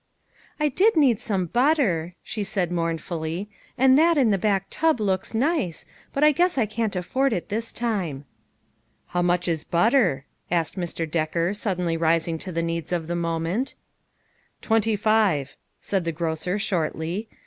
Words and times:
"I 0.65 0.69
did 0.69 0.95
need 0.97 1.21
some 1.21 1.45
butter," 1.45 2.15
she 2.23 2.43
said 2.43 2.71
mourn 2.71 2.97
fully," 2.97 3.51
and 3.77 3.99
that 3.99 4.17
in 4.17 4.31
the 4.31 4.61
tub 4.71 4.99
looks 4.99 5.35
nice, 5.35 5.85
but 6.11 6.23
I 6.23 6.31
guess 6.31 6.57
I 6.57 6.65
can't 6.65 6.95
afford 6.95 7.33
it 7.33 7.49
this 7.49 7.71
time."" 7.71 8.25
How 9.09 9.21
much 9.21 9.47
is 9.47 9.63
butter?" 9.63 10.25
asked 10.51 10.75
Mr. 10.75 11.05
Decker, 11.07 11.53
suddenly 11.53 11.97
rising 11.97 12.39
to 12.39 12.51
the 12.51 12.63
needs 12.63 12.91
of 12.91 13.05
the 13.05 13.15
moment. 13.15 13.75
"Twenty 14.63 14.95
five," 14.95 15.55
said 15.79 16.03
the 16.03 16.11
grocer, 16.11 16.57
shortly. 16.57 17.29